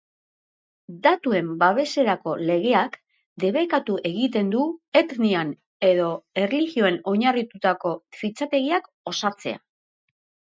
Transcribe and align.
Datuen 1.01 1.49
babeserako 1.63 2.31
legeak 2.49 2.95
debekatu 3.43 3.97
egiten 4.09 4.49
du 4.55 4.63
etnian 5.01 5.51
edo 5.89 6.07
erlijioan 6.45 6.97
oinarritutako 7.13 7.93
fitxategiak 8.23 8.89
osatzea. 9.13 9.61